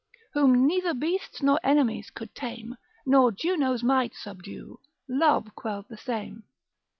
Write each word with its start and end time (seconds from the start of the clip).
Whom 0.33 0.65
neither 0.65 0.95
beasts 0.95 1.43
nor 1.43 1.59
enemies 1.63 2.09
could 2.09 2.33
tame, 2.33 2.75
Nor 3.05 3.31
Juno's 3.33 3.83
might 3.83 4.15
subdue, 4.15 4.79
Love 5.07 5.53
quell'd 5.53 5.89
the 5.89 5.95
same. 5.97 6.41